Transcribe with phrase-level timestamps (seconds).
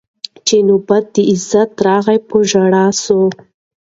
[0.47, 3.19] چي نوبت د عزت راغی په ژړا سو